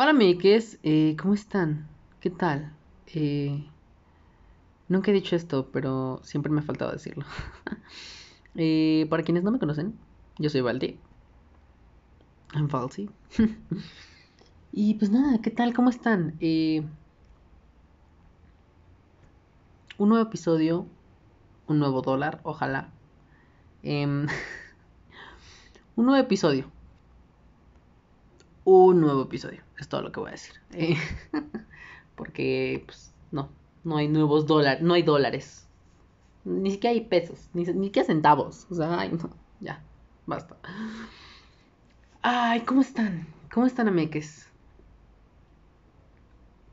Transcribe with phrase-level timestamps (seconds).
[0.00, 1.88] Hola amigues, eh, ¿cómo están?
[2.20, 2.72] ¿Qué tal?
[3.06, 3.64] Eh,
[4.86, 7.24] nunca he dicho esto, pero siempre me ha faltado decirlo.
[8.54, 9.98] eh, para quienes no me conocen,
[10.38, 11.00] yo soy Valdi.
[12.54, 13.10] I'm Falsi.
[14.72, 15.74] y pues nada, ¿qué tal?
[15.74, 16.36] ¿Cómo están?
[16.38, 16.84] Eh,
[19.98, 20.86] un nuevo episodio,
[21.66, 22.88] un nuevo dólar, ojalá.
[23.82, 24.28] Em,
[25.96, 26.77] un nuevo episodio.
[28.70, 29.62] Un nuevo episodio.
[29.78, 30.54] Es todo lo que voy a decir.
[30.74, 30.98] Eh,
[32.16, 33.48] porque, pues, no.
[33.82, 34.82] No hay nuevos dólares.
[34.82, 35.66] No hay dólares.
[36.44, 37.48] Ni siquiera hay pesos.
[37.54, 38.66] Ni, ni siquiera centavos.
[38.68, 39.30] O sea, ay, no.
[39.60, 39.82] Ya.
[40.26, 40.58] Basta.
[42.20, 43.26] Ay, ¿cómo están?
[43.50, 44.50] ¿Cómo están, ameques?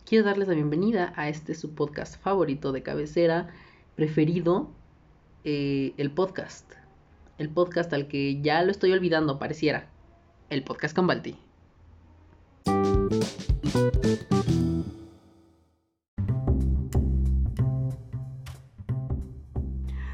[0.06, 3.54] Quiero darles la bienvenida a este su podcast favorito de cabecera,
[3.96, 4.70] preferido,
[5.46, 6.70] eh, el podcast.
[7.38, 9.88] El podcast al que ya lo estoy olvidando, pareciera.
[10.50, 11.40] El podcast con Balti.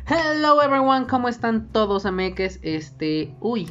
[0.06, 2.60] Hello everyone, ¿cómo están todos, ameques?
[2.64, 3.70] Este, uy,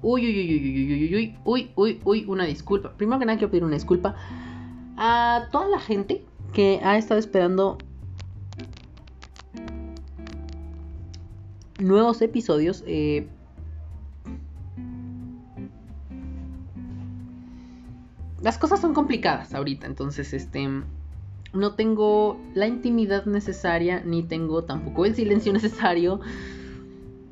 [0.00, 2.92] uy, uy, uy, uy, uy, uy, uy, uy, una disculpa.
[2.96, 4.14] Primero que nada quiero pedir una disculpa
[4.96, 7.76] a toda la gente que ha estado esperando
[11.78, 12.84] nuevos episodios.
[12.86, 13.28] Eh,
[18.42, 20.68] las cosas son complicadas ahorita, entonces este
[21.52, 26.20] no tengo la intimidad necesaria ni tengo tampoco el silencio necesario.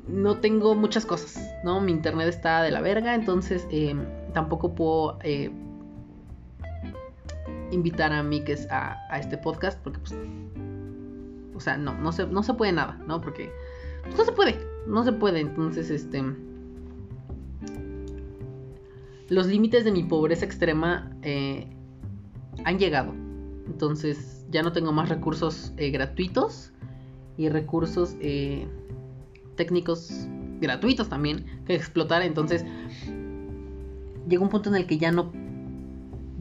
[0.07, 1.79] No tengo muchas cosas, ¿no?
[1.79, 3.95] Mi internet está de la verga, entonces eh,
[4.33, 5.51] tampoco puedo eh,
[7.71, 10.15] invitar a Mikes a, a, este podcast porque pues
[11.55, 13.51] o sea no no se no se puede nada no porque
[14.03, 16.21] pues, no se puede no se puede entonces este
[19.31, 21.65] los límites de mi pobreza extrema eh,
[22.65, 23.13] han llegado.
[23.65, 26.73] Entonces ya no tengo más recursos eh, gratuitos
[27.37, 28.67] y recursos eh,
[29.55, 30.27] técnicos
[30.59, 32.23] gratuitos también que explotar.
[32.23, 32.65] Entonces
[34.27, 35.31] llegó un punto en el que ya no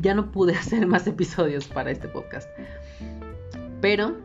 [0.00, 2.50] ya no pude hacer más episodios para este podcast.
[3.80, 4.16] Pero,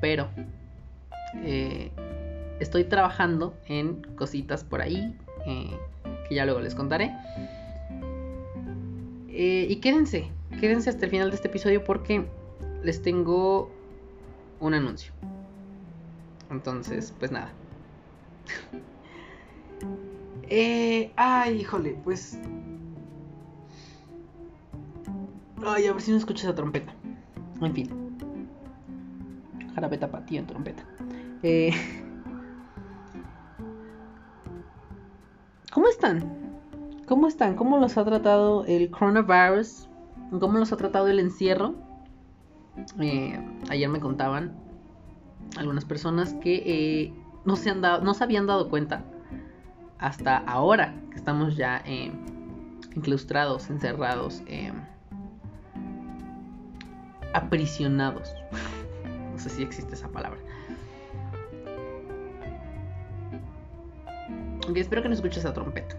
[0.00, 0.28] pero,
[2.58, 5.16] estoy trabajando en cositas por ahí
[5.46, 5.70] eh,
[6.28, 7.12] que ya luego les contaré.
[9.28, 10.30] Eh, y quédense,
[10.60, 12.24] quédense hasta el final de este episodio porque
[12.82, 13.70] les tengo
[14.60, 15.12] un anuncio.
[16.50, 17.52] Entonces, pues nada.
[20.48, 22.38] Eh, ay, híjole, pues.
[25.66, 26.94] Ay, a ver si no escucho esa trompeta.
[27.60, 28.06] En fin.
[30.26, 30.84] Ti en trompeta.
[31.42, 31.70] Eh,
[35.76, 36.24] ¿Cómo están?
[37.06, 37.54] ¿Cómo están?
[37.54, 39.90] ¿Cómo los ha tratado el coronavirus?
[40.40, 41.74] ¿Cómo los ha tratado el encierro?
[42.98, 43.38] Eh,
[43.68, 44.56] ayer me contaban
[45.58, 49.04] algunas personas que eh, no, se han dado, no se habían dado cuenta
[49.98, 52.10] hasta ahora que estamos ya eh,
[52.94, 54.72] enclaustrados, encerrados, eh,
[57.34, 58.32] aprisionados.
[59.32, 60.40] no sé si existe esa palabra.
[64.74, 65.96] Espero que no escuche esa trompeta.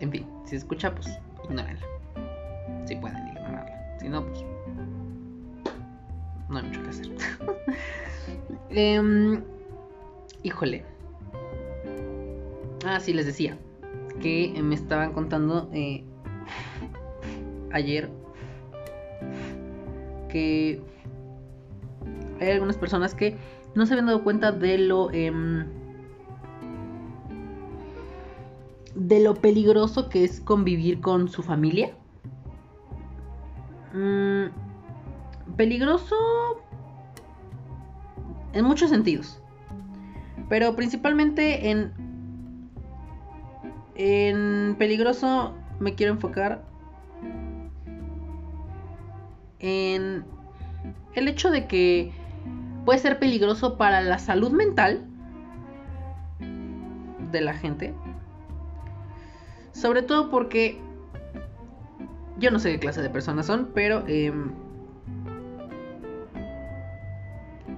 [0.00, 1.08] En fin, si escucha, pues
[1.44, 1.86] ignórenla.
[2.86, 3.98] Si pueden ignorarla.
[3.98, 4.44] Si no, pues
[6.48, 7.06] no hay mucho que hacer.
[8.70, 9.42] eh,
[10.42, 10.84] híjole.
[12.84, 13.56] Ah, sí, les decía
[14.20, 16.04] que me estaban contando eh,
[17.72, 18.10] ayer
[20.28, 20.80] que
[22.40, 23.36] hay algunas personas que
[23.74, 25.32] no se habían dado cuenta de lo eh,
[28.94, 31.94] de lo peligroso que es convivir con su familia.
[33.94, 34.46] Mm,
[35.56, 36.16] peligroso
[38.52, 39.40] en muchos sentidos,
[40.48, 41.92] pero principalmente en
[43.94, 46.64] en peligroso me quiero enfocar
[49.58, 50.24] en
[51.14, 52.12] el hecho de que
[52.84, 55.06] puede ser peligroso para la salud mental
[57.30, 57.94] de la gente.
[59.72, 60.80] Sobre todo porque
[62.38, 64.32] yo no sé qué clase de personas son, pero eh,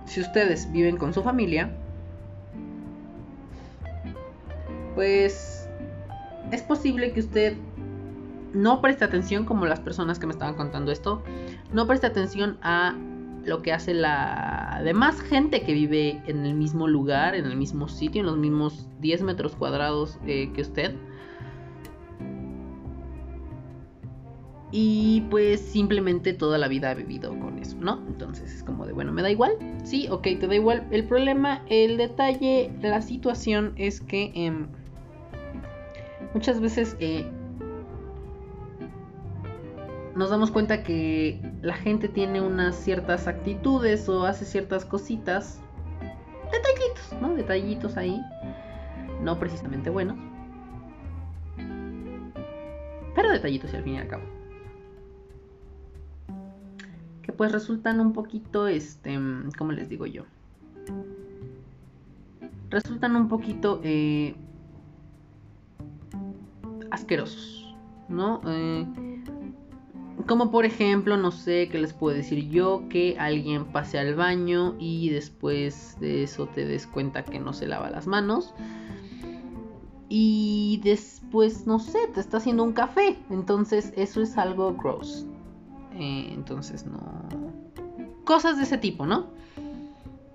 [0.07, 1.71] si ustedes viven con su familia,
[4.95, 5.69] pues
[6.51, 7.57] es posible que usted
[8.53, 11.23] no preste atención como las personas que me estaban contando esto,
[11.73, 12.95] no preste atención a
[13.45, 17.89] lo que hace la demás gente que vive en el mismo lugar, en el mismo
[17.89, 20.95] sitio, en los mismos 10 metros cuadrados eh, que usted.
[24.77, 28.03] Y pues simplemente toda la vida ha vivido con eso, ¿no?
[28.09, 29.53] Entonces es como de, bueno, me da igual.
[29.85, 30.85] Sí, ok, te da igual.
[30.91, 34.67] El problema, el detalle, la situación es que em,
[36.35, 37.25] muchas veces eh,
[40.17, 45.61] nos damos cuenta que la gente tiene unas ciertas actitudes o hace ciertas cositas.
[46.51, 47.33] Detallitos, ¿no?
[47.37, 48.21] Detallitos ahí.
[49.23, 50.17] No precisamente buenos.
[53.15, 54.44] Pero detallitos y al fin y al cabo
[57.37, 59.19] pues resultan un poquito, este,
[59.59, 60.25] ¿cómo les digo yo?
[62.71, 64.35] Resultan un poquito eh,
[66.91, 67.75] asquerosos,
[68.09, 68.41] ¿no?
[68.47, 68.87] Eh,
[70.27, 74.75] como por ejemplo, no sé qué les puedo decir yo, que alguien pase al baño
[74.79, 78.55] y después de eso te des cuenta que no se lava las manos.
[80.09, 83.19] Y después, no sé, te está haciendo un café.
[83.31, 85.27] Entonces eso es algo gross.
[85.95, 87.01] Eh, entonces no...
[88.25, 89.29] Cosas de ese tipo, ¿no?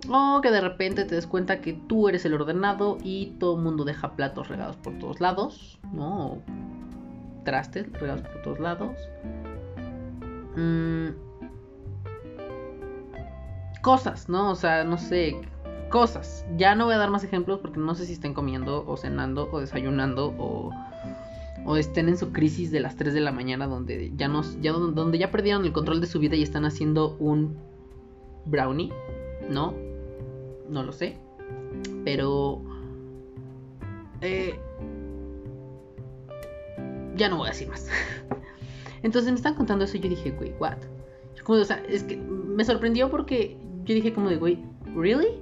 [0.08, 3.62] O que de repente te des cuenta que tú eres el ordenado y todo el
[3.62, 6.26] mundo deja platos regados por todos lados, ¿no?
[6.26, 6.42] O
[7.44, 8.96] trastes regados por todos lados.
[10.56, 11.08] Mm.
[13.82, 14.50] Cosas, ¿no?
[14.50, 15.40] O sea, no sé,
[15.90, 16.46] cosas.
[16.56, 19.48] Ya no voy a dar más ejemplos porque no sé si estén comiendo o cenando
[19.52, 20.70] o desayunando o
[21.64, 24.72] o estén en su crisis de las 3 de la mañana donde ya nos ya
[24.72, 27.56] donde ya perdieron el control de su vida y están haciendo un
[28.46, 28.92] brownie,
[29.48, 29.74] ¿no?
[30.68, 31.16] No lo sé.
[32.04, 32.62] Pero
[34.20, 34.58] eh,
[37.16, 37.88] ya no voy a decir más.
[39.02, 40.78] Entonces me están contando eso y yo dije, güey, what?
[41.44, 44.58] Como, o sea, es que me sorprendió porque yo dije como de, güey,
[44.94, 45.38] ¿really?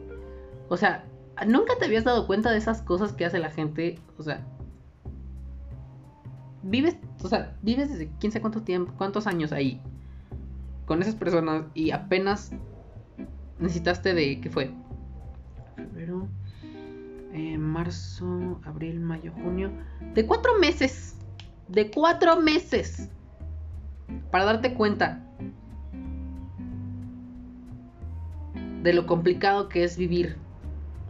[0.68, 1.04] O sea,
[1.46, 4.46] nunca te habías dado cuenta de esas cosas que hace la gente, o sea,
[6.62, 9.80] vives, o sea, vives desde quién sabe tiempo, cuántos años ahí
[10.86, 12.50] con esas personas y apenas
[13.58, 14.70] necesitaste de, ¿qué fue?
[15.76, 16.28] Febrero,
[17.32, 19.70] eh, marzo, abril, mayo, junio,
[20.14, 21.16] de cuatro meses,
[21.68, 23.10] de cuatro meses,
[24.30, 25.22] para darte cuenta
[28.82, 30.36] de lo complicado que es vivir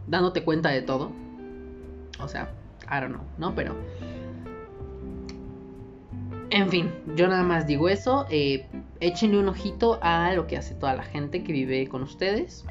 [0.07, 1.11] dándote cuenta de todo.
[2.21, 2.51] O sea,
[2.91, 3.55] I don't know, ¿no?
[3.55, 3.75] Pero
[6.51, 8.25] en fin, yo nada más digo eso.
[8.29, 8.65] Eh,
[8.99, 12.65] échenle un ojito a lo que hace toda la gente que vive con ustedes.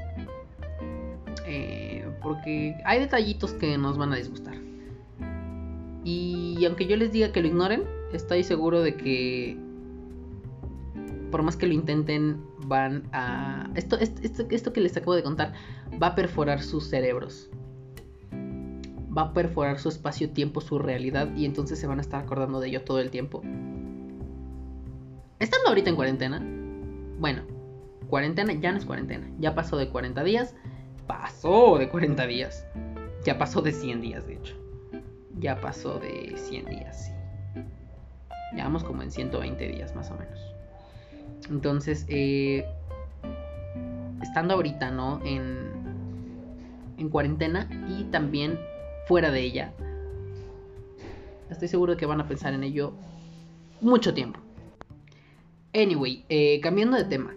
[1.47, 4.57] Eh, porque hay detallitos que nos van a disgustar.
[6.05, 9.57] Y aunque yo les diga que lo ignoren, estoy seguro de que
[11.31, 13.69] por más que lo intenten, van a...
[13.75, 15.53] Esto, esto, esto que les acabo de contar
[16.03, 17.51] va a perforar sus cerebros
[19.17, 22.69] va a perforar su espacio-tiempo, su realidad, y entonces se van a estar acordando de
[22.69, 23.43] ello todo el tiempo.
[25.39, 26.43] Estando ahorita en cuarentena,
[27.21, 27.43] bueno,
[28.09, 30.57] cuarentena ya no es cuarentena, ya pasó de 40 días,
[31.07, 32.67] pasó de 40 días,
[33.25, 34.57] ya pasó de 100 días, de hecho,
[35.39, 37.13] ya pasó de 100 días, sí.
[38.57, 40.41] Ya vamos como en 120 días más o menos.
[41.51, 42.67] Entonces, eh,
[44.21, 45.21] estando ahorita, ¿no?
[45.25, 45.69] En,
[46.97, 48.59] en cuarentena y también
[49.07, 49.73] fuera de ella.
[51.49, 52.95] Estoy seguro que van a pensar en ello
[53.81, 54.41] mucho tiempo.
[55.79, 57.33] Anyway, eh, cambiando de tema.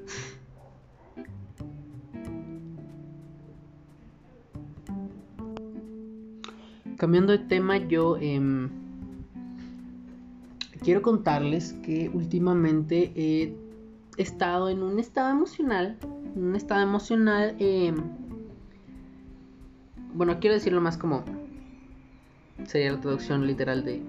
[6.97, 8.69] Cambiando de tema, yo em,
[10.83, 13.55] quiero contarles que últimamente he
[14.17, 15.99] estado en un estado emocional.
[16.35, 17.55] Un estado emocional.
[17.59, 17.95] Em,
[20.15, 21.23] bueno, quiero decirlo más como
[22.65, 24.01] sería la traducción literal de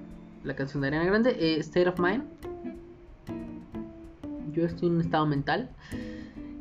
[0.43, 2.25] la canción de Ariana Grande, eh, State of Mind.
[4.53, 5.71] Yo estoy en un estado mental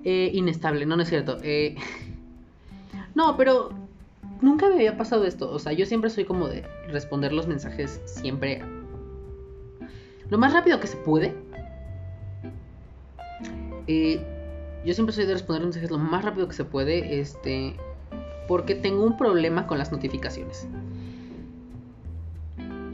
[0.04, 1.38] eh, inestable, no, no es cierto.
[1.44, 1.76] Eh,
[3.16, 3.70] no, pero
[4.42, 5.52] nunca me había pasado esto.
[5.52, 8.62] O sea, yo siempre soy como de responder los mensajes siempre
[10.30, 11.34] lo más rápido que se puede.
[14.86, 17.20] yo siempre soy de responder los mensajes lo más rápido que se puede.
[17.20, 17.76] Este.
[18.48, 20.68] Porque tengo un problema con las notificaciones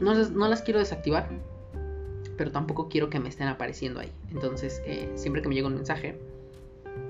[0.00, 1.28] no, las quiero desactivar,
[2.38, 4.10] pero tampoco quiero que me estén apareciendo ahí.
[4.30, 6.18] Entonces, eh, siempre que me llega un mensaje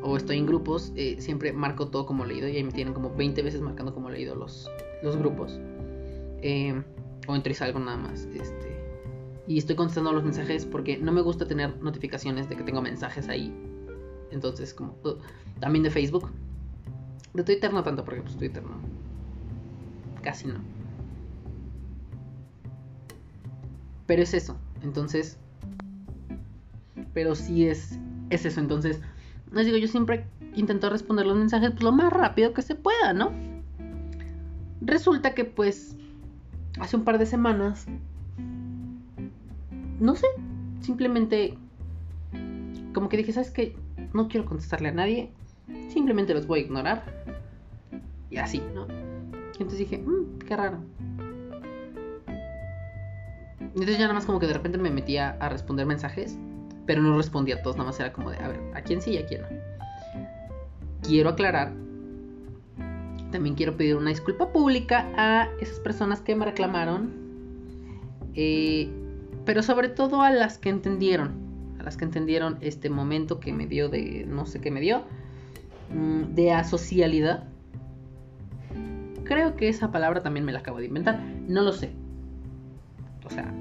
[0.03, 3.15] o estoy en grupos, eh, siempre marco todo como leído y ahí me tienen como
[3.15, 4.71] 20 veces marcando como leído los,
[5.03, 5.61] los grupos.
[6.43, 6.83] Eh,
[7.27, 8.27] o entre y salgo nada más.
[8.35, 8.79] Este,
[9.47, 13.29] y estoy contestando los mensajes porque no me gusta tener notificaciones de que tengo mensajes
[13.29, 13.55] ahí.
[14.31, 15.17] Entonces, como uh,
[15.61, 16.31] también de Facebook.
[17.35, 18.79] De Twitter no tanto, porque pues Twitter no.
[20.23, 20.61] Casi no.
[24.07, 24.57] Pero es eso.
[24.83, 25.39] Entonces,
[27.15, 27.99] pero sí es,
[28.31, 28.61] es eso.
[28.61, 29.01] Entonces,
[29.53, 33.13] les digo, yo siempre intento responder los mensajes pues, lo más rápido que se pueda,
[33.13, 33.33] ¿no?
[34.81, 35.97] Resulta que pues
[36.81, 37.87] hace un par de semanas,
[40.01, 40.27] no sé,
[40.81, 41.59] simplemente
[42.93, 43.77] como que dije, ¿sabes qué?
[44.13, 45.33] No quiero contestarle a nadie,
[45.89, 47.25] simplemente los voy a ignorar.
[48.31, 48.87] Y así, ¿no?
[49.53, 50.79] Entonces dije, mmm, qué raro.
[53.79, 56.37] Entonces ya nada más como que de repente me metía a responder mensajes,
[56.85, 59.13] pero no respondía a todos, nada más era como de, a ver, ¿a quién sí
[59.13, 59.49] y a quién no?
[61.01, 61.73] Quiero aclarar,
[63.31, 67.13] también quiero pedir una disculpa pública a esas personas que me reclamaron,
[68.35, 68.91] eh,
[69.45, 71.35] pero sobre todo a las que entendieron,
[71.79, 75.05] a las que entendieron este momento que me dio de, no sé qué me dio,
[75.95, 77.45] mm, de asocialidad.
[79.23, 81.93] Creo que esa palabra también me la acabo de inventar, no lo sé,
[83.25, 83.55] o sea,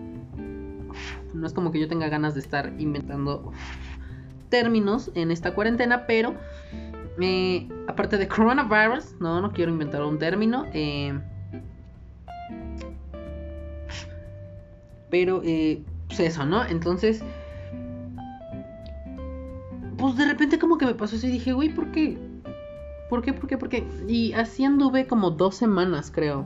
[1.38, 3.51] no es como que yo tenga ganas de estar inventando
[4.50, 6.36] términos en esta cuarentena, pero
[7.20, 10.65] eh, aparte de coronavirus, no, no quiero inventar un término.
[10.74, 11.20] Eh,
[15.10, 16.65] pero, eh, pues eso, ¿no?
[16.65, 17.24] Entonces,
[19.98, 22.17] pues de repente como que me pasó eso y dije, güey, ¿por qué?
[23.10, 23.34] ¿Por qué?
[23.34, 23.58] ¿Por qué?
[23.58, 23.88] ¿Por qué?
[24.08, 26.46] Y así anduve como dos semanas, creo.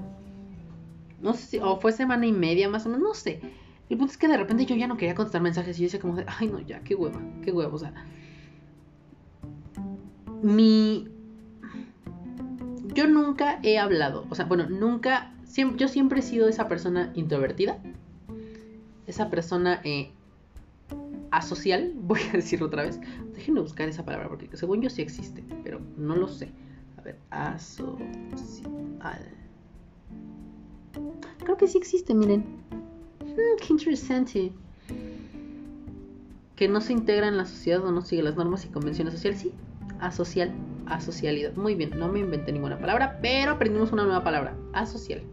[1.21, 3.41] No sé si, o fue semana y media más o menos, no sé.
[3.91, 5.99] El punto es que de repente yo ya no quería contestar mensajes y yo decía
[5.99, 7.93] como de, ay no, ya, qué hueva, qué hueva, o sea.
[10.41, 11.09] Mi...
[12.95, 17.11] Yo nunca he hablado, o sea, bueno, nunca, siempre, yo siempre he sido esa persona
[17.15, 17.79] introvertida,
[19.07, 20.13] esa persona eh,
[21.31, 22.97] asocial, voy a decirlo otra vez.
[23.35, 26.49] Déjenme buscar esa palabra porque según yo sí existe, pero no lo sé.
[26.97, 27.99] A ver, asocial.
[31.43, 32.61] Creo que sí existe, miren.
[33.31, 34.51] Hmm, qué interesante.
[36.55, 39.39] Que no se integra en la sociedad o no sigue las normas y convenciones sociales.
[39.39, 39.51] Sí,
[39.99, 40.51] asocial,
[40.85, 41.55] asocialidad.
[41.55, 44.55] Muy bien, no me inventé ninguna palabra, pero aprendimos una nueva palabra.
[44.73, 45.23] Asocial.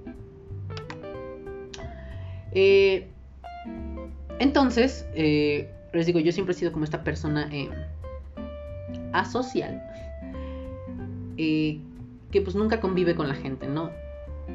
[2.53, 3.09] Eh,
[4.39, 7.69] entonces, eh, les digo, yo siempre he sido como esta persona eh,
[9.13, 9.83] asocial.
[11.37, 13.91] que pues nunca convive con la gente, ¿no?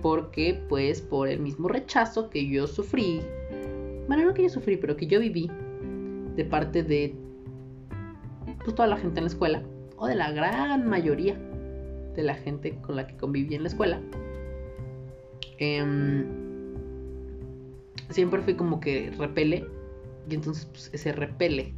[0.01, 3.21] Porque pues por el mismo rechazo que yo sufrí,
[4.07, 5.49] bueno, no que yo sufrí, pero que yo viví
[6.35, 7.15] de parte de
[8.63, 9.63] pues, toda la gente en la escuela,
[9.97, 11.37] o de la gran mayoría
[12.15, 14.01] de la gente con la que conviví en la escuela,
[15.57, 16.25] em,
[18.09, 19.67] siempre fui como que repele,
[20.29, 21.73] y entonces pues, ese repele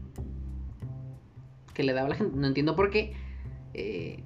[1.73, 3.13] que le daba la gente, no entiendo por qué,
[3.73, 4.23] eh,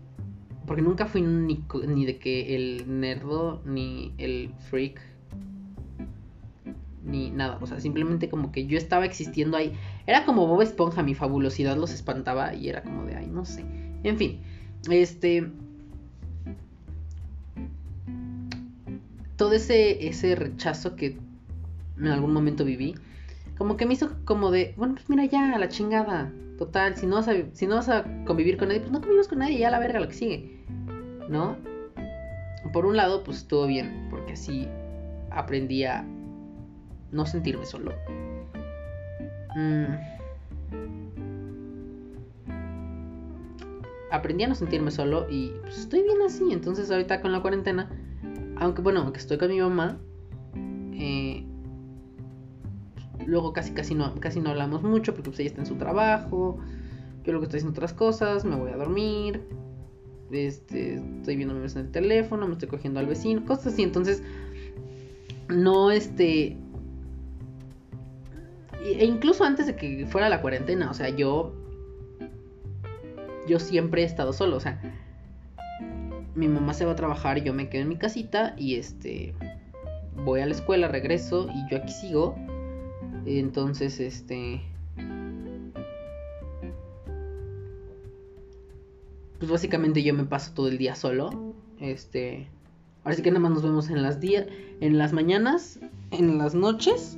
[0.69, 5.01] porque nunca fui ni, de que el nerdo, ni el freak,
[7.03, 7.57] ni nada.
[7.59, 9.73] O sea, simplemente como que yo estaba existiendo ahí.
[10.05, 13.65] Era como Bob Esponja, mi fabulosidad los espantaba y era como de, ay, no sé.
[14.03, 14.41] En fin,
[14.91, 15.49] este...
[19.37, 21.17] Todo ese, ese rechazo que
[21.97, 22.93] en algún momento viví,
[23.57, 26.31] como que me hizo como de, bueno, pues mira ya, la chingada.
[26.59, 29.27] Total, si no vas a, si no vas a convivir con nadie, pues no convivas
[29.27, 30.58] con nadie, ya la verga lo que sigue.
[31.29, 31.57] ¿No?
[32.73, 34.67] Por un lado, pues estuvo bien, porque así
[35.31, 36.05] aprendí a
[37.11, 37.93] no sentirme solo.
[39.55, 39.85] Mm.
[44.11, 46.51] Aprendí a no sentirme solo y pues estoy bien así.
[46.51, 47.89] Entonces ahorita con la cuarentena,
[48.57, 49.99] aunque bueno, aunque estoy con mi mamá,
[50.93, 51.45] eh,
[53.25, 56.57] luego casi casi no, casi no hablamos mucho porque pues ella está en su trabajo.
[57.23, 59.43] Yo luego estoy haciendo otras cosas, me voy a dormir
[60.31, 63.83] este, estoy viendo memes en el teléfono, me estoy cogiendo al vecino, cosas así.
[63.83, 64.23] Entonces,
[65.49, 66.57] no, este...
[68.81, 71.53] E incluso antes de que fuera la cuarentena, o sea, yo...
[73.47, 74.81] Yo siempre he estado solo, o sea...
[76.35, 79.33] Mi mamá se va a trabajar, yo me quedo en mi casita y este...
[80.23, 82.35] Voy a la escuela, regreso y yo aquí sigo.
[83.25, 84.61] Entonces, este...
[89.39, 91.55] pues básicamente yo me paso todo el día solo.
[91.79, 92.47] Este,
[93.03, 94.45] ahora sí que nada más nos vemos en las días,
[94.81, 95.79] en las mañanas,
[96.11, 97.17] en las noches,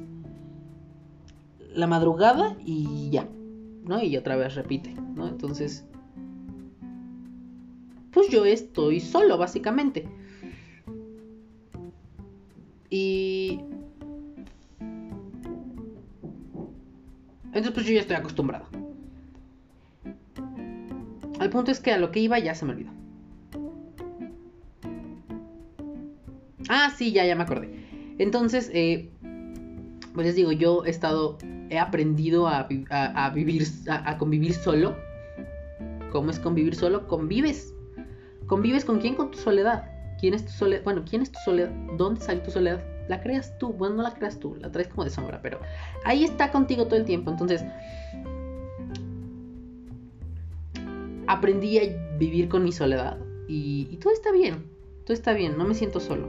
[1.74, 3.28] la madrugada y ya,
[3.86, 4.02] ¿no?
[4.04, 5.28] Y otra vez repite, ¿no?
[5.28, 5.84] Entonces,
[8.12, 10.08] pues yo estoy solo básicamente.
[12.90, 13.62] Y
[17.46, 18.81] entonces pues yo ya estoy acostumbrado.
[21.42, 22.92] Al punto es que a lo que iba ya se me olvidó.
[26.70, 28.14] Ah, sí, ya, ya me acordé.
[28.20, 29.10] Entonces, eh,
[30.14, 31.40] pues les digo, yo he estado,
[31.72, 32.68] he aprendido a,
[33.34, 34.96] vivir, a, convivir solo.
[36.12, 37.08] ¿Cómo es convivir solo?
[37.08, 37.74] Convives.
[38.46, 39.16] ¿Convives con quién?
[39.16, 39.90] Con tu soledad.
[40.20, 40.84] ¿Quién es tu soledad?
[40.84, 41.72] Bueno, ¿quién es tu soledad?
[41.98, 42.84] ¿Dónde sale tu soledad?
[43.08, 43.74] La creas tú.
[43.74, 45.60] Bueno, no la creas tú, la traes como de sombra, pero
[46.06, 47.32] ahí está contigo todo el tiempo.
[47.32, 47.66] Entonces,
[51.32, 51.84] aprendí a
[52.18, 53.18] vivir con mi soledad.
[53.48, 54.66] Y, todo está bien.
[55.06, 55.58] Todo está bien.
[55.58, 56.28] No me siento solo.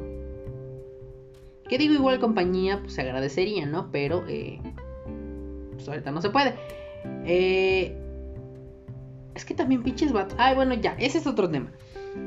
[1.68, 3.90] Que digo, igual compañía, pues se agradecería, ¿no?
[3.90, 4.60] Pero, eh,
[5.72, 6.54] pues ahorita no se puede.
[7.24, 7.96] Eh,
[9.34, 10.36] es que también pinches vatos.
[10.38, 11.72] Ay, bueno, ya, ese es otro tema.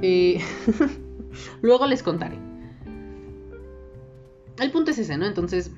[0.01, 0.39] Eh,
[1.61, 2.37] luego les contaré.
[4.59, 5.25] El punto es ese, ¿no?
[5.25, 5.71] Entonces,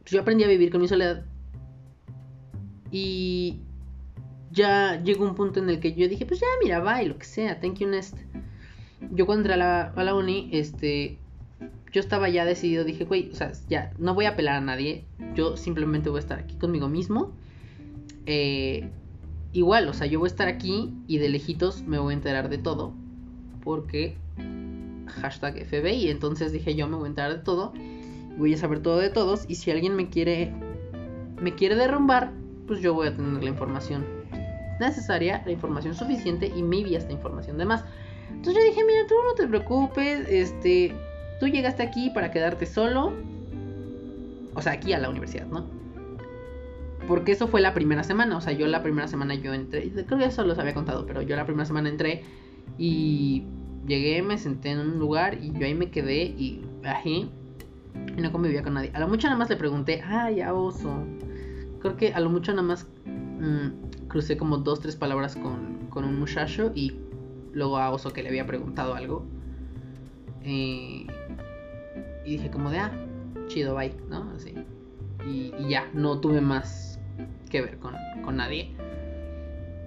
[0.00, 1.24] pues yo aprendí a vivir con mi soledad.
[2.90, 3.65] Y
[4.56, 7.26] ya llegó un punto en el que yo dije, pues ya, mira, bye, lo que
[7.26, 8.16] sea, thank you, Nest.
[9.12, 11.18] Yo cuando entré a la, a uni, este,
[11.92, 15.04] yo estaba ya decidido, dije, güey, o sea, ya, no voy a apelar a nadie,
[15.34, 17.32] yo simplemente voy a estar aquí conmigo mismo.
[18.24, 18.88] Eh,
[19.52, 22.48] igual, o sea, yo voy a estar aquí y de lejitos me voy a enterar
[22.48, 22.94] de todo,
[23.62, 24.16] porque
[25.20, 27.74] hashtag FBI, entonces dije, yo me voy a enterar de todo,
[28.38, 30.54] voy a saber todo de todos, y si alguien me quiere,
[31.42, 32.32] me quiere derrumbar,
[32.66, 34.15] pues yo voy a tener la información
[34.78, 37.84] necesaria, la información suficiente y maybe hasta información de más.
[38.30, 40.94] Entonces yo dije, mira, tú no te preocupes, este,
[41.38, 43.12] Tú llegaste aquí para quedarte solo.
[44.54, 45.66] O sea, aquí a la universidad, ¿no?
[47.06, 48.36] Porque eso fue la primera semana.
[48.36, 49.90] O sea, yo la primera semana yo entré.
[49.90, 52.24] Creo que eso los había contado, pero yo la primera semana entré
[52.78, 53.44] y
[53.86, 57.30] llegué, me senté en un lugar y yo ahí me quedé y ahí
[58.16, 58.90] y no convivía con nadie.
[58.94, 61.04] A lo mucho nada más le pregunté, ay, a oso.
[61.80, 62.88] Creo que a lo mucho nada más
[63.38, 66.96] mm, crucé como dos, tres palabras con, con un muchacho y
[67.52, 69.24] luego a oso que le había preguntado algo.
[70.42, 71.06] Eh,
[72.24, 72.92] y dije como de, ah,
[73.48, 74.30] chido, bye, ¿no?
[74.36, 74.54] Así.
[75.26, 77.00] Y, ya, no tuve más
[77.50, 77.94] que ver con,
[78.36, 78.74] nadie.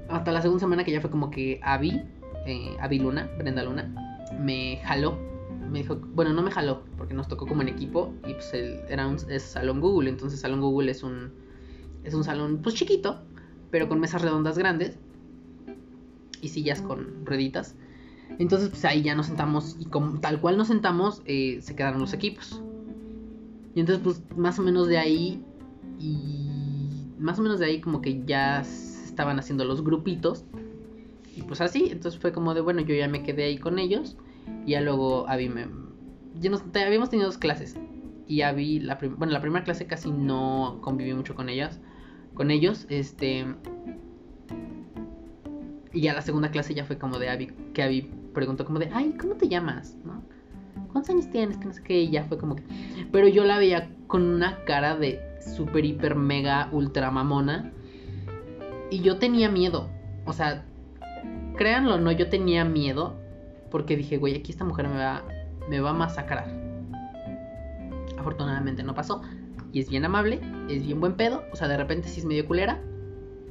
[0.10, 2.02] Hasta la segunda semana que ya fue como que Abby,
[2.46, 3.94] eh, Abby Luna, Brenda Luna,
[4.40, 5.18] me jaló.
[5.70, 9.06] Me dijo, bueno, no me jaló, porque nos tocó como en equipo y pues era
[9.06, 11.32] un es salón Google, entonces salón Google es un
[12.04, 13.22] es un salón pues chiquito,
[13.72, 14.98] pero con mesas redondas grandes
[16.42, 17.76] y sillas con rueditas.
[18.38, 22.00] Entonces, pues ahí ya nos sentamos y como tal cual nos sentamos, eh, se quedaron
[22.00, 22.62] los equipos.
[23.76, 25.44] Y entonces, pues más o menos de ahí,
[26.00, 26.50] y
[27.20, 30.46] más o menos de ahí como que ya estaban haciendo los grupitos.
[31.36, 34.18] Y pues así, entonces fue como de, bueno, yo ya me quedé ahí con ellos.
[34.66, 35.52] Y ya luego Abby.
[36.40, 37.78] Ya nos, habíamos tenido dos clases.
[38.28, 41.80] Y Abby, la bueno, la primera clase casi no conviví mucho con ellas.
[42.40, 43.46] Con ellos, este...
[45.92, 48.90] Y ya la segunda clase ya fue como de Abby, que Abby preguntó como de,
[48.94, 49.98] ay, ¿cómo te llamas?
[50.94, 51.58] ¿Cuántos años tienes?
[51.58, 52.64] Que no sé qué, y ya fue como que...
[53.12, 57.74] Pero yo la veía con una cara de super, hiper, mega, ultra mamona.
[58.90, 59.90] Y yo tenía miedo.
[60.26, 60.64] O sea,
[61.58, 63.20] créanlo o no, yo tenía miedo.
[63.70, 65.26] Porque dije, güey, aquí esta mujer me va,
[65.70, 66.48] me va a masacrar.
[68.18, 69.24] Afortunadamente no pasó.
[69.72, 71.44] Y es bien amable, es bien buen pedo.
[71.52, 72.82] O sea, de repente sí es medio culera.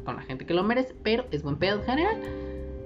[0.04, 2.20] Con la gente que lo merece, pero es buen pedo en general.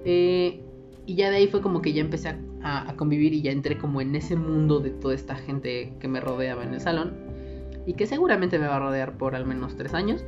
[0.05, 0.61] Eh,
[1.07, 4.01] y ya de ahí fue como que ya empecé a, convivir y ya entré como
[4.01, 7.14] en ese mundo de toda esta gente que me rodeaba en el salón.
[7.87, 10.25] Y que seguramente me va a rodear por al menos tres años.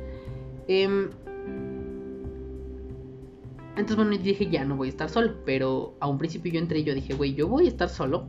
[0.67, 1.09] Em,
[3.71, 5.35] entonces, bueno, dije, ya no voy a estar solo.
[5.45, 8.27] Pero a un principio yo entré y yo dije, güey, yo voy a estar solo.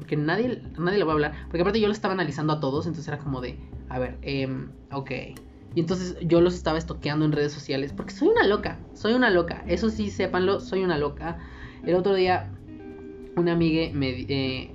[0.00, 1.32] Porque nadie, nadie va a hablar.
[1.44, 2.86] Porque aparte yo lo estaba analizando a todos.
[2.86, 3.58] Entonces era como de,
[3.90, 4.48] a ver, eh,
[4.90, 5.10] ok.
[5.74, 7.92] Y entonces yo los estaba estoqueando en redes sociales.
[7.92, 8.80] Porque soy una loca.
[8.94, 9.62] Soy una loca.
[9.68, 11.38] Eso sí, sépanlo, soy una loca.
[11.84, 12.50] El otro día,
[13.36, 14.70] una amiga me, eh,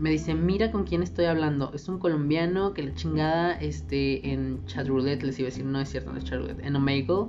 [0.00, 1.70] me dice, mira con quién estoy hablando.
[1.72, 5.88] Es un colombiano que la chingada este, en chatroulette, les iba a decir, no es
[5.88, 7.26] cierto, no es chatroulette, en Omegle.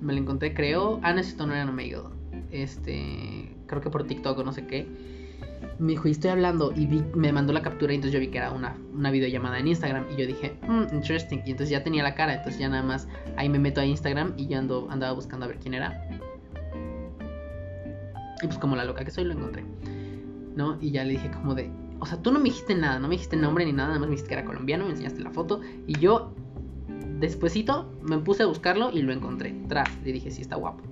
[0.00, 1.00] Me lo encontré, creo.
[1.02, 2.04] Ah, no, esto no era en Omegle.
[2.50, 4.88] Este, creo que por TikTok o no sé qué.
[5.78, 6.72] Me dijo, y estoy hablando.
[6.74, 9.68] Y me mandó la captura y entonces yo vi que era una, una videollamada en
[9.68, 10.06] Instagram.
[10.12, 11.38] Y yo dije, hmm, interesting.
[11.44, 12.34] Y entonces ya tenía la cara.
[12.34, 15.48] Entonces ya nada más ahí me meto a Instagram y ya ando, andaba buscando a
[15.48, 16.08] ver quién era.
[18.42, 19.64] Y pues como la loca que soy lo encontré.
[20.56, 20.78] ¿No?
[20.80, 23.14] Y ya le dije como de, o sea, tú no me dijiste nada, no me
[23.14, 25.60] dijiste nombre ni nada, nada más me dijiste que era colombiano, me enseñaste la foto
[25.86, 26.32] y yo
[27.18, 29.54] despuesito me puse a buscarlo y lo encontré.
[29.68, 30.82] Tras, le dije, sí está guapo.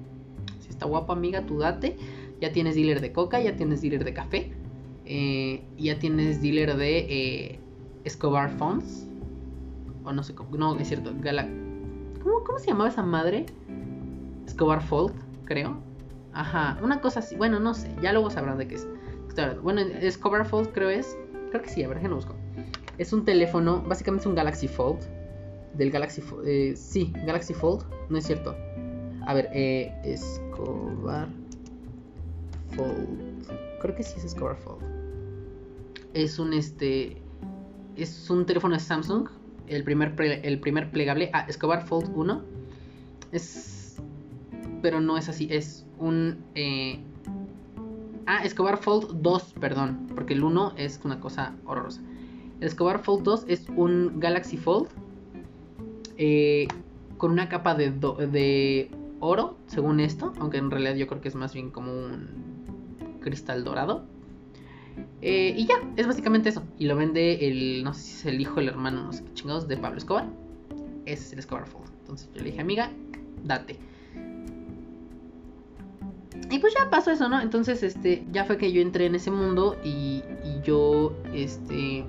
[0.60, 1.96] Si está guapo, amiga, tú date.
[2.40, 4.52] Ya tienes dealer de coca, ya tienes dealer de café.
[5.06, 7.60] Eh, ya tienes dealer de eh,
[8.04, 9.06] Escobar Funds.
[10.04, 11.48] O no sé cómo, no, es cierto, Gala...
[12.22, 13.46] ¿Cómo, ¿Cómo se llamaba esa madre?
[14.46, 15.14] Escobar Fold,
[15.44, 15.76] creo.
[16.36, 17.34] Ajá, una cosa así.
[17.34, 18.86] Bueno, no sé, ya luego sabrán de qué es.
[19.62, 21.16] Bueno, es Coverfold, creo es.
[21.50, 22.34] Creo que sí, a ver, que lo busco.
[22.98, 25.00] Es un teléfono, básicamente es un Galaxy Fold.
[25.74, 26.46] Del Galaxy Fold.
[26.46, 27.84] Eh, sí, Galaxy Fold.
[28.08, 28.54] No es cierto.
[29.26, 31.28] A ver, eh, Escobar
[32.70, 33.46] Fold.
[33.80, 34.95] Creo que sí es Escobar Fold.
[36.16, 37.18] Es un este.
[37.94, 39.28] Es un teléfono de Samsung.
[39.66, 41.28] El primer, el primer plegable.
[41.34, 42.42] Ah, Escobar Fold 1.
[43.32, 43.96] Es.
[44.80, 45.46] Pero no es así.
[45.50, 46.38] Es un.
[46.54, 47.00] Eh,
[48.24, 50.06] ah, Escobar Fold 2, perdón.
[50.14, 52.00] Porque el 1 es una cosa horrorosa.
[52.60, 54.88] El Escobar Fold 2 es un Galaxy Fold.
[56.16, 56.66] Eh,
[57.18, 60.32] con una capa de, de oro, según esto.
[60.38, 64.15] Aunque en realidad yo creo que es más bien como un cristal dorado.
[65.22, 66.62] Eh, y ya, es básicamente eso.
[66.78, 69.34] Y lo vende el, no sé si es el hijo, el hermano, no sé qué
[69.34, 70.28] chingados, de Pablo Escobar.
[71.04, 71.88] Ese es el Escobar Fold.
[72.00, 72.90] Entonces yo le dije, amiga,
[73.44, 73.78] date.
[76.50, 77.40] Y pues ya pasó eso, ¿no?
[77.40, 82.04] Entonces, este, ya fue que yo entré en ese mundo y, y yo, este,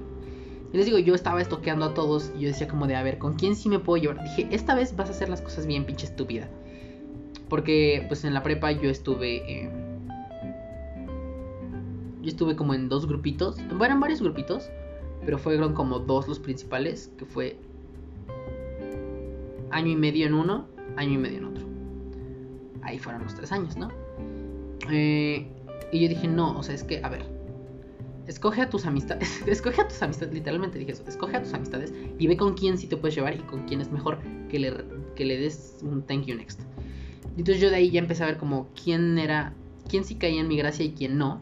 [0.73, 3.36] les digo, yo estaba estoqueando a todos y yo decía como de, a ver, ¿con
[3.36, 4.23] quién sí me puedo llevar?
[4.23, 6.50] Dije, esta vez vas a hacer las cosas bien pinche estúpida.
[7.50, 9.71] Porque, pues en la prepa yo estuve...
[12.21, 13.58] yo estuve como en dos grupitos.
[13.77, 14.69] Bueno, en varios grupitos.
[15.25, 17.12] Pero fueron como dos los principales.
[17.17, 17.60] Que fue
[19.71, 21.65] año y medio en uno, año y medio en otro.
[22.82, 23.89] Ahí fueron los tres años, ¿no?
[24.89, 25.47] Eh,
[25.91, 27.25] y yo dije, no, o sea, es que, a ver,
[28.27, 31.93] escoge a tus amistades, escoge a tus amistades, literalmente dije eso, escoge a tus amistades
[32.17, 34.73] y ve con quién sí te puedes llevar y con quién es mejor que le,
[35.15, 36.62] que le des un thank you next.
[37.38, 39.53] Entonces yo de ahí ya empecé a ver como quién era,
[39.89, 41.41] quién sí caía en mi gracia y quién no.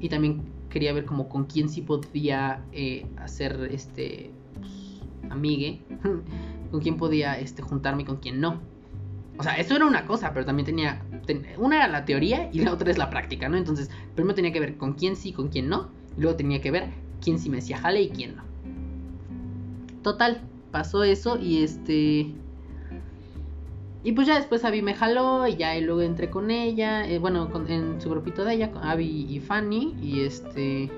[0.00, 5.82] Y también quería ver como con quién sí podía eh, hacer este pues, amigue,
[6.70, 8.60] con quién podía este, juntarme y con quién no.
[9.38, 11.02] O sea, eso era una cosa, pero también tenía,
[11.58, 13.56] una era la teoría y la otra es la práctica, ¿no?
[13.56, 15.90] Entonces, primero tenía que ver con quién sí, con quién no.
[16.16, 16.88] Y luego tenía que ver
[17.22, 18.42] quién sí me decía jale y quién no.
[20.02, 22.34] Total, pasó eso y este...
[24.04, 27.18] Y pues ya después Abby me jaló y ya y luego entré con ella, eh,
[27.18, 29.96] bueno, en su grupito de ella, con Abby y Fanny.
[30.00, 30.90] Y este...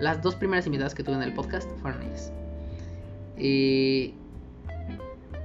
[0.00, 2.32] Las dos primeras invitadas que tuve en el podcast fueron ellas.
[3.36, 4.14] Eh,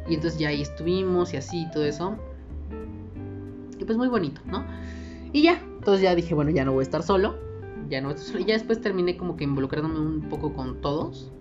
[0.08, 2.18] y entonces ya ahí estuvimos y así todo eso.
[3.80, 4.64] Y pues muy bonito, ¿no?
[5.32, 7.36] Y ya, entonces ya dije, bueno, ya no voy a estar solo.
[7.90, 8.44] Ya no voy a estar solo.
[8.44, 11.32] Y ya después terminé como que involucrándome un poco con todos.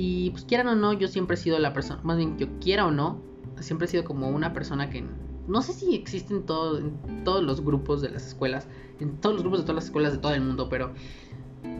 [0.00, 2.86] Y pues quieran o no, yo siempre he sido la persona, más bien yo quiera
[2.86, 3.20] o no,
[3.58, 5.02] siempre he sido como una persona que
[5.48, 8.68] no sé si existe en, todo, en todos los grupos de las escuelas,
[9.00, 10.92] en todos los grupos de todas las escuelas de todo el mundo, pero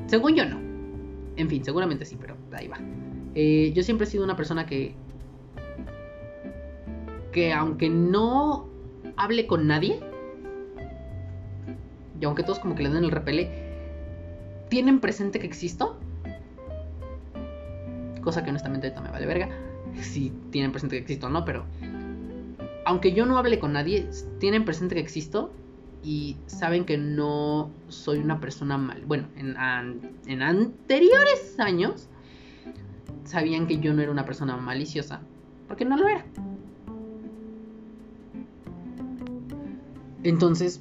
[0.09, 0.59] según yo no.
[1.37, 2.79] En fin, seguramente sí, pero ahí va.
[3.37, 4.97] Eh, yo siempre he sido una persona que.
[7.31, 8.69] que aunque no
[9.17, 10.01] hable con nadie.
[12.21, 13.49] Y aunque todos como que le den el repele.
[14.71, 16.01] Tienen presente que existo.
[18.23, 19.49] Cosa que honestamente ahorita me vale verga.
[20.01, 21.65] Si tienen presente que existo o no, pero.
[22.85, 25.53] Aunque yo no hable con nadie, tienen presente que existo
[26.03, 29.03] y saben que no soy una persona mal.
[29.07, 29.57] Bueno, en,
[30.27, 32.09] en anteriores años
[33.25, 35.21] sabían que yo no era una persona maliciosa,
[35.67, 36.25] porque no lo era.
[40.23, 40.81] Entonces,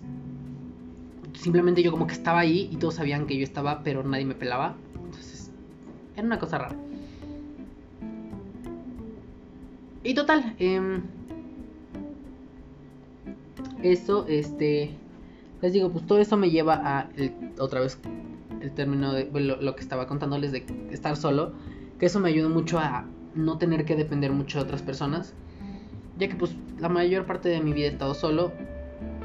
[1.34, 4.36] simplemente yo como que estaba ahí y todos sabían que yo estaba, pero nadie me
[4.36, 4.76] pelaba.
[4.96, 5.52] Entonces,
[6.16, 6.76] era una cosa rara.
[10.08, 11.02] Y total, eh,
[13.84, 14.92] eso, este,
[15.62, 17.10] les digo, pues todo eso me lleva a
[17.60, 18.00] otra vez
[18.62, 21.52] el término de lo, que estaba contándoles de estar solo
[22.00, 23.04] que eso me ayudó mucho a
[23.36, 25.34] no tener que depender mucho de otras personas,
[26.18, 28.54] ya que pues la mayor parte de mi vida he estado solo,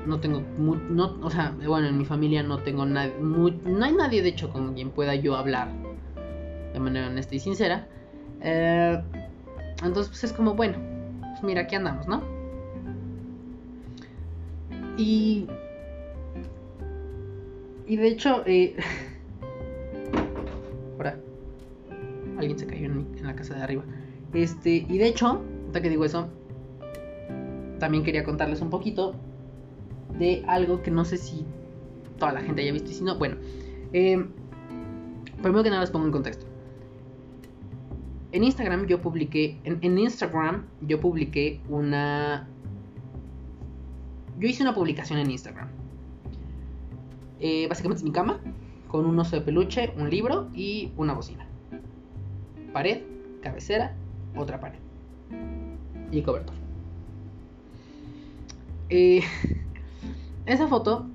[0.05, 4.21] no tengo, no, o sea, bueno, en mi familia no tengo nadie, no hay nadie
[4.21, 5.68] de hecho con quien pueda yo hablar
[6.73, 7.87] de manera honesta y sincera.
[8.40, 9.01] Eh,
[9.87, 10.79] entonces pues es como, bueno,
[11.21, 12.23] pues mira, aquí andamos, ¿no?
[14.97, 15.47] Y...
[17.87, 18.77] Y de hecho, eh,
[20.97, 21.18] ahora
[22.38, 23.83] alguien se cayó en, la casa de arriba.
[24.33, 26.29] Este, y de hecho, hasta que digo eso,
[27.79, 29.14] también quería contarles un poquito
[30.18, 31.45] de algo que no sé si
[32.18, 33.37] toda la gente haya visto y si no, bueno,
[33.92, 34.25] eh,
[35.42, 36.52] primero que nada les pongo en contexto.
[38.33, 42.49] En Instagram yo publiqué, en, Instagram yo publiqué una...
[44.38, 45.68] Yo hice una publicación en Instagram.
[47.40, 48.40] Eh, básicamente es mi cama,
[48.88, 51.47] con un oso de peluche, un libro y una bocina
[52.73, 53.03] pared,
[53.42, 53.95] cabecera,
[54.37, 54.79] otra pared
[56.11, 56.55] y cobertor.
[58.88, 59.23] Eh,
[60.47, 61.07] esa foto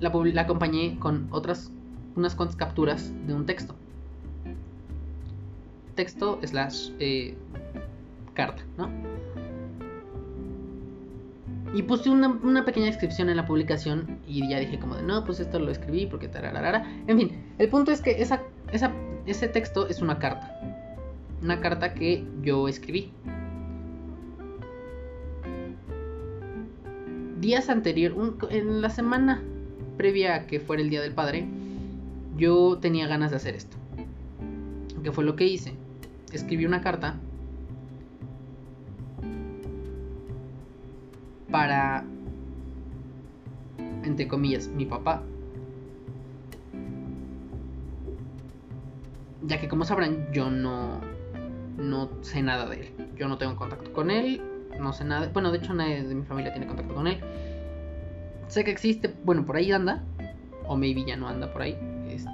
[0.00, 1.70] la, la acompañé con otras,
[2.16, 3.74] unas cuantas capturas de un texto.
[5.94, 7.34] Texto slash eh,
[8.34, 8.90] carta, ¿no?
[11.74, 15.40] Y puse una, pequeña descripción en la publicación y ya dije como de, no, pues
[15.40, 16.86] esto lo escribí porque tararara.
[17.08, 18.24] En fin, el punto es que
[19.26, 20.56] ese texto es una carta.
[21.42, 23.10] Una carta que yo escribí.
[27.40, 29.42] Días anterior, en la semana
[29.96, 31.46] previa a que fuera el Día del Padre,
[32.36, 33.76] yo tenía ganas de hacer esto.
[35.02, 35.74] ¿Qué fue lo que hice?
[36.34, 37.14] Escribí una carta
[41.50, 42.04] para,
[44.02, 45.22] entre comillas, mi papá.
[49.46, 51.00] Ya que como sabrán, yo no,
[51.78, 52.88] no sé nada de él.
[53.16, 54.42] Yo no tengo contacto con él,
[54.80, 55.30] no sé nada.
[55.32, 57.20] Bueno, de hecho nadie de mi familia tiene contacto con él.
[58.48, 60.02] Sé que existe, bueno, por ahí anda.
[60.66, 61.78] O maybe ya no anda por ahí.
[62.08, 62.28] Este.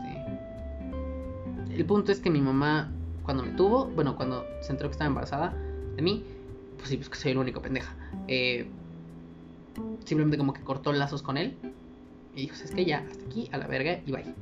[1.74, 2.92] El punto es que mi mamá,
[3.30, 5.54] cuando me tuvo, bueno, cuando se enteró que estaba embarazada
[5.94, 6.24] de mí,
[6.76, 7.94] pues sí, pues que soy el único pendeja.
[8.26, 8.66] Eh,
[10.04, 11.54] simplemente como que cortó lazos con él.
[12.34, 14.34] Y dijo, es que ya, hasta aquí, a la verga y bye.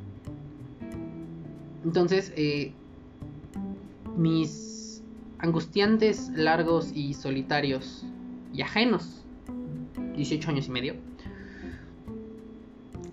[1.85, 2.73] Entonces, eh,
[4.17, 5.03] mis
[5.39, 8.07] angustiantes, largos y solitarios
[8.55, 9.23] y ajenos,
[10.17, 10.95] 18 años y medio,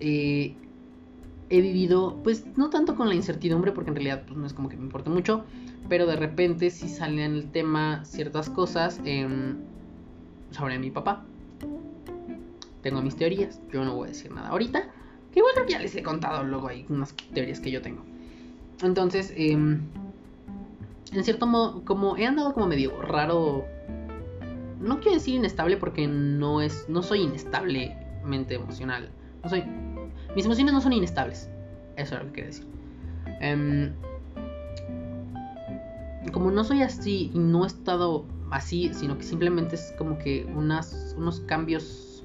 [0.00, 0.54] eh,
[1.48, 4.68] he vivido, pues no tanto con la incertidumbre, porque en realidad pues, no es como
[4.68, 5.44] que me importe mucho,
[5.88, 9.00] pero de repente sí salen en el tema ciertas cosas
[10.50, 11.24] sobre mi papá
[12.86, 13.60] tengo mis teorías.
[13.72, 14.84] Yo no voy a decir nada ahorita.
[15.32, 18.02] Que igual creo que ya les he contado luego hay unas teorías que yo tengo.
[18.80, 19.80] Entonces, em,
[21.12, 23.64] en cierto modo, como he andado como medio raro.
[24.80, 26.86] No quiero decir inestable porque no es.
[26.88, 29.10] No soy inestablemente emocional.
[29.42, 29.64] No soy.
[30.36, 31.48] Mis emociones no son inestables.
[31.96, 32.66] Eso es lo que quiero decir.
[33.40, 33.92] Em,
[36.30, 40.46] como no soy así y no he estado así, sino que simplemente es como que
[40.54, 42.22] unas, unos cambios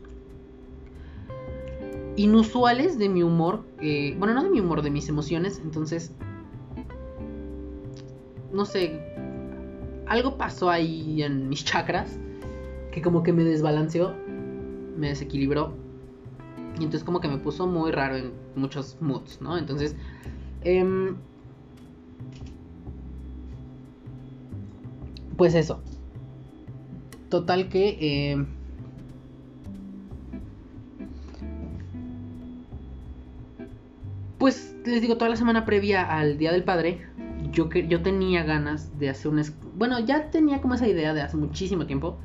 [2.17, 3.63] inusuales de mi humor.
[4.17, 5.61] bueno, no de mi humor, de mis emociones.
[5.63, 6.11] Entonces,
[8.51, 8.99] no sé,
[10.05, 12.19] algo pasó ahí en mis chakras
[12.91, 14.13] que como que me desbalanceó,
[14.97, 15.80] me desequilibró.
[16.79, 19.57] Y entonces como que me puso muy raro en muchos moods, ¿no?
[19.57, 19.95] Entonces,
[20.63, 21.15] em,
[25.37, 25.81] pues eso.
[27.29, 28.31] Total que...
[28.31, 28.47] Em,
[34.41, 37.05] Pues les digo, toda la semana previa al Día del Padre,
[37.51, 39.39] yo, yo tenía ganas de hacer un...
[39.77, 42.17] Bueno, ya tenía como esa idea de hace muchísimo tiempo,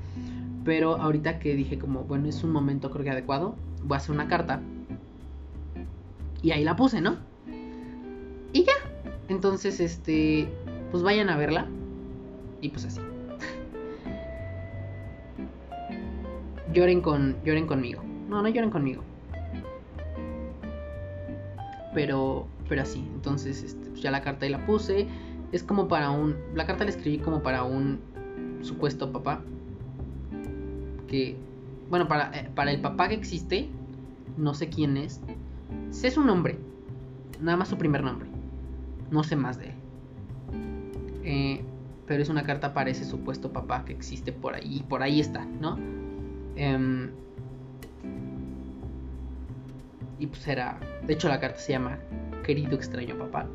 [0.65, 3.55] pero ahorita que dije como, bueno, es un momento creo que adecuado,
[3.87, 4.61] voy a hacer una carta.
[6.42, 7.16] Y ahí la puse, ¿no?
[8.53, 8.75] Y ya.
[9.29, 10.49] Entonces, este,
[10.90, 11.66] pues vayan a verla.
[12.61, 13.01] Y pues así.
[16.72, 18.03] lloren con, lloren conmigo.
[18.29, 19.03] No, no lloren conmigo
[21.96, 23.09] pero, pero así.
[23.14, 25.07] Entonces, este, pues ya la carta ahí la puse.
[25.51, 26.37] Es como para un.
[26.55, 28.01] La carta la escribí como para un
[28.61, 29.40] supuesto papá.
[31.09, 31.37] Que.
[31.88, 33.70] Bueno, para, eh, para el papá que existe.
[34.37, 35.20] No sé quién es.
[35.90, 36.59] Sé su nombre.
[37.40, 38.29] Nada más su primer nombre.
[39.11, 39.75] No sé más de él.
[41.25, 41.64] Eh,
[42.07, 44.79] pero es una carta para ese supuesto papá que existe por ahí.
[44.79, 45.79] Y por ahí está, ¿no?
[46.57, 47.11] Eh,
[50.18, 50.79] y pues era.
[51.07, 51.99] De hecho, la carta se llama
[52.44, 53.46] Querido extraño papá.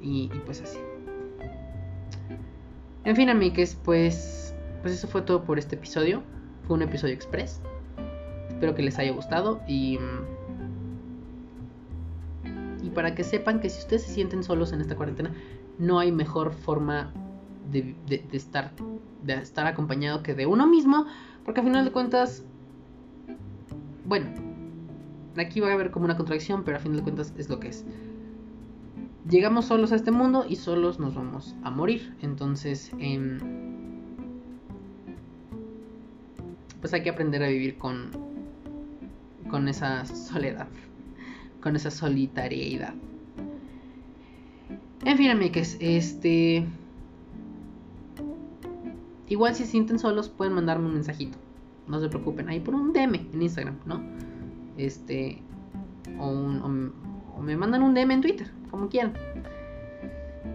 [0.00, 0.78] Y, pues así.
[3.04, 4.54] En fin, amigues, pues.
[4.82, 6.22] Pues eso fue todo por este episodio.
[6.66, 7.60] Fue un episodio express.
[8.64, 9.60] Espero que les haya gustado.
[9.68, 9.98] Y.
[12.82, 15.34] Y para que sepan que si ustedes se sienten solos en esta cuarentena,
[15.78, 17.12] no hay mejor forma
[17.70, 18.72] de, de, estar,
[19.22, 21.04] de estar acompañado que de uno mismo.
[21.44, 22.42] Porque al final de cuentas.
[24.06, 24.28] Bueno,
[25.36, 27.68] aquí va a haber como una contradicción, pero a fin de cuentas es lo que
[27.68, 27.84] es.
[29.28, 32.16] Llegamos solos a este mundo y solos nos vamos a morir.
[32.22, 33.38] Entonces, em,
[36.80, 38.33] pues hay que aprender a vivir con,
[39.54, 40.66] con esa soledad,
[41.60, 42.92] con esa solitariedad.
[45.04, 46.66] En fin, amigues, este...
[49.28, 51.38] Igual si se sienten solos pueden mandarme un mensajito.
[51.86, 54.02] No se preocupen, ahí por un DM en Instagram, ¿no?
[54.76, 55.40] Este.
[56.18, 59.12] O, o, me mandan un DM en Twitter, como quieran.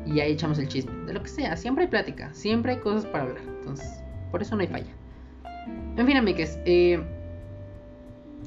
[0.05, 0.91] Y ahí echamos el chisme.
[1.05, 3.43] De lo que sea, siempre hay plática, siempre hay cosas para hablar.
[3.59, 4.91] Entonces, por eso no hay falla.
[5.95, 7.01] En fin, amigues, eh,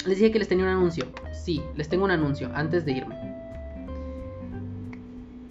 [0.07, 1.07] les dije que les tenía un anuncio.
[1.33, 3.17] Sí, les tengo un anuncio antes de irme.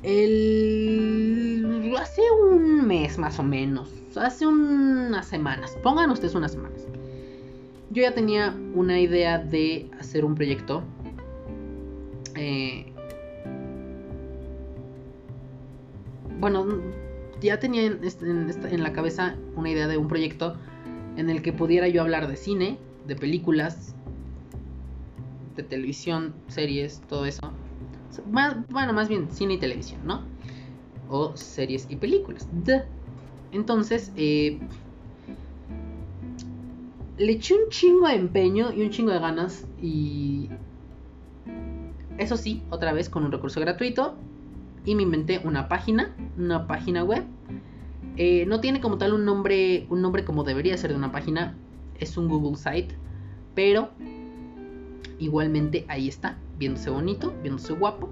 [0.04, 1.52] El
[1.98, 6.88] hace un mes más o menos, hace unas semanas, pongan ustedes unas semanas.
[7.90, 10.84] Yo ya tenía una idea de hacer un proyecto.
[12.36, 12.86] Eh,
[16.40, 16.66] bueno,
[17.42, 20.56] ya tenía en, la cabeza una idea de un proyecto
[21.18, 23.94] en el que pudiera yo hablar de cine, de películas,
[25.56, 27.52] de televisión, series, todo eso.
[28.28, 30.24] bueno, más bien cine y televisión, ¿no?
[31.10, 32.48] O series y películas.
[33.52, 34.60] Entonces, eh,
[37.18, 40.50] le eché un chingo de empeño y un chingo de ganas y...
[42.18, 44.16] Eso sí, otra vez con un recurso gratuito,
[44.86, 47.24] y me inventé una página, una página web.
[48.18, 51.56] Eh, no tiene como tal un nombre, un nombre como debería ser de una página,
[52.00, 52.96] es un Google Site,
[53.56, 53.90] pero
[55.20, 58.10] igualmente ahí está, viéndose bonito, viéndose guapo.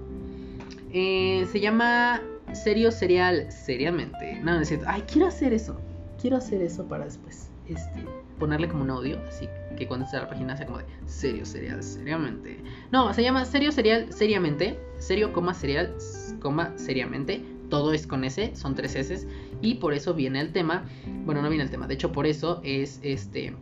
[0.92, 2.20] Eh, se llama
[2.52, 4.40] Serio Serial, seriamente.
[4.42, 5.80] No, es ay, quiero hacer eso,
[6.20, 7.50] quiero hacer eso para después.
[7.68, 8.04] Este,
[8.40, 11.82] ponerle como un audio, así que cuando esté la página sea como de serio, serial,
[11.82, 12.58] seriamente.
[12.90, 14.78] No, se llama serio, serial, seriamente.
[14.98, 15.94] Serio, coma, serial,
[16.40, 17.44] coma, seriamente.
[17.68, 19.28] Todo es con S, son tres S.
[19.62, 20.84] Y por eso viene el tema.
[21.24, 21.86] Bueno, no viene el tema.
[21.86, 23.54] De hecho, por eso es este.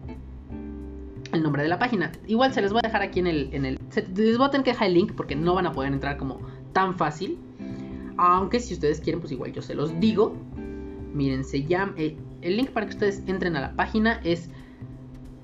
[1.32, 2.12] El nombre de la página.
[2.26, 3.50] Igual se les voy a dejar aquí en el.
[3.52, 3.78] El
[4.16, 6.40] les voy a tener que dejar el link porque no van a poder entrar como
[6.72, 7.38] tan fácil.
[8.16, 10.34] Aunque si ustedes quieren, pues igual yo se los digo.
[11.14, 11.94] Miren, se llama.
[11.96, 14.50] Eh, el link para que ustedes entren a la página es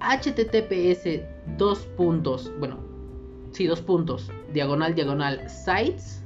[0.00, 1.22] https
[1.58, 2.78] dos puntos, bueno,
[3.52, 6.22] sí, dos puntos, diagonal, diagonal, sites,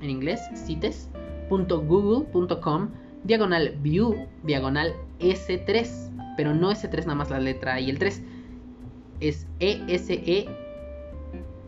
[0.00, 2.88] en inglés, sites.google.com,
[3.24, 8.22] diagonal, view, diagonal, S3, pero no S3 nada más la letra y el 3,
[9.20, 10.48] es ESE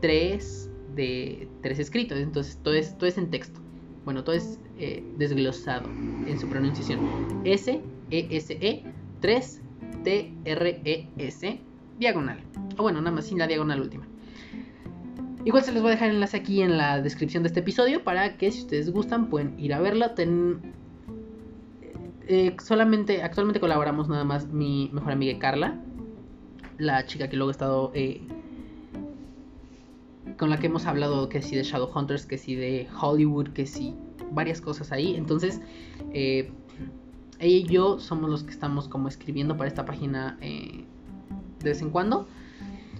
[0.00, 3.60] 3 de 3 escritos, entonces todo es, todo es en texto.
[4.04, 5.88] Bueno, todo es eh, desglosado
[6.26, 7.00] en su pronunciación.
[7.44, 8.82] S, E, S, E,
[9.20, 9.62] 3
[10.02, 11.60] T-R-E-S
[11.98, 12.40] diagonal.
[12.76, 14.06] O bueno, nada más sin la diagonal última.
[15.44, 18.04] Igual se les voy a dejar el enlace aquí en la descripción de este episodio
[18.04, 20.14] para que si ustedes gustan pueden ir a verla.
[20.16, 20.58] Eh,
[22.28, 25.80] eh, solamente, actualmente colaboramos nada más mi mejor amiga Carla,
[26.78, 28.20] la chica que luego he estado eh,
[30.36, 33.94] con la que hemos hablado que si de Shadowhunters, que si de Hollywood, que si
[34.30, 35.14] varias cosas ahí.
[35.16, 35.60] Entonces,
[37.42, 40.84] ella y yo somos los que estamos como escribiendo para esta página eh,
[41.58, 42.28] de vez en cuando.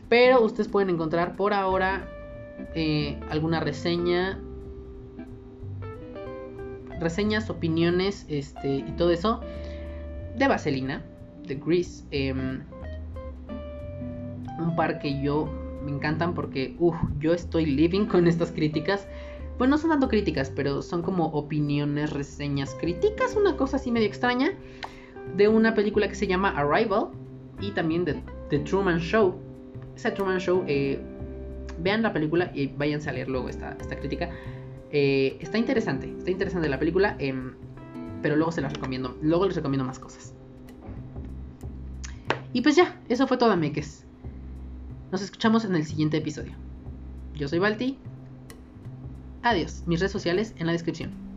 [0.09, 2.09] Pero ustedes pueden encontrar por ahora
[2.75, 4.41] eh, alguna reseña,
[7.01, 9.41] reseñas, opiniones este, y todo eso
[10.37, 11.03] de Vaselina,
[11.47, 12.05] de Grease.
[14.62, 15.48] Un par que yo
[15.85, 19.07] me encantan porque, uff, yo estoy living con estas críticas.
[19.59, 24.07] Pues no son tanto críticas, pero son como opiniones, reseñas, críticas, una cosa así medio
[24.07, 24.53] extraña,
[25.37, 27.09] de una película que se llama Arrival
[27.61, 29.35] y también de The Truman Show.
[29.94, 31.01] Esa Truman Show, eh,
[31.79, 34.31] vean la película y váyanse a leer luego esta, esta crítica.
[34.90, 37.55] Eh, está interesante, está interesante la película, em,
[38.20, 40.35] pero luego se las recomiendo, luego les recomiendo más cosas.
[42.53, 44.07] Y pues ya, eso fue todo, Meques.
[45.12, 46.53] Nos escuchamos en el siguiente episodio.
[47.35, 47.98] Yo soy Balti
[49.42, 51.32] Adiós, mis redes sociales en la descripción.